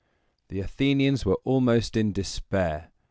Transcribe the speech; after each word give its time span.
]The 0.49 0.61
Athenians 0.61 1.27
were 1.27 1.37
almost 1.43 1.95
in 1.95 2.11
despair. 2.11 2.89